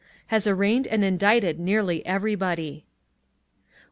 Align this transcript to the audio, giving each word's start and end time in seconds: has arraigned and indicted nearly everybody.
has 0.33 0.47
arraigned 0.47 0.87
and 0.87 1.03
indicted 1.03 1.59
nearly 1.59 2.03
everybody. 2.07 2.85